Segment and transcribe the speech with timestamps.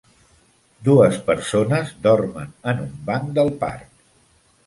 [0.87, 3.87] Dues persones dormen en un banc del parc.